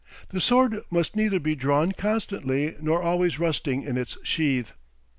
[0.29, 4.73] The sword must neither be drawn constantly nor always rusting in its sheath.